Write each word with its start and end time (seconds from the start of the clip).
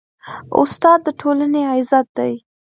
استاد 0.59 0.99
د 1.05 1.07
ټولنې 1.19 1.61
عزت 1.71 2.07
دی. 2.17 2.33